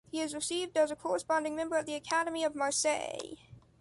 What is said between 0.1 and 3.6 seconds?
His is received as a corresponding member at the Academy of Marseille.